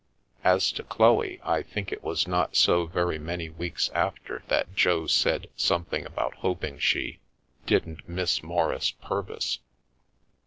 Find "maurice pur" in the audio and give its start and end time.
8.41-9.21